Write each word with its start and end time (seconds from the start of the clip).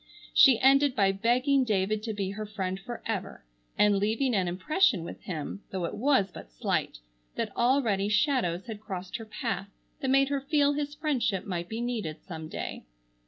She 0.33 0.59
ended 0.59 0.95
by 0.95 1.11
begging 1.11 1.63
David 1.63 2.01
to 2.05 2.13
be 2.15 2.31
her 2.31 2.47
friend 2.47 2.79
forever, 2.79 3.45
and 3.77 3.99
leaving 3.99 4.33
an 4.33 4.47
impression 4.47 5.03
with 5.03 5.21
him, 5.25 5.61
though 5.69 5.85
it 5.85 5.93
was 5.93 6.31
but 6.31 6.51
slight, 6.51 6.97
that 7.35 7.55
already 7.55 8.09
shadows 8.09 8.65
had 8.65 8.81
crossed 8.81 9.17
her 9.17 9.25
path 9.25 9.67
that 9.99 10.09
made 10.09 10.29
her 10.29 10.41
feel 10.41 10.73
his 10.73 10.95
friendship 10.95 11.45
might 11.45 11.69
be 11.69 11.81
needed 11.81 12.23
some 12.23 12.47
day. 12.49 12.85